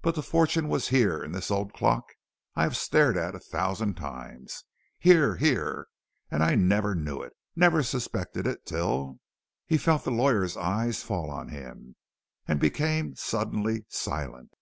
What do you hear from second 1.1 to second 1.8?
in this old